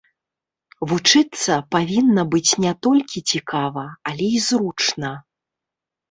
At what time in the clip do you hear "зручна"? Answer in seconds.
4.47-5.11